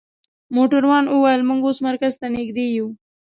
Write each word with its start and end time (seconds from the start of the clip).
موټروان 0.55 1.05
وویل: 1.09 1.41
موږ 1.49 1.61
اوس 1.65 1.77
مرکز 1.87 2.13
ته 2.21 2.27
نژدې 2.35 2.65
یو. 2.75 2.87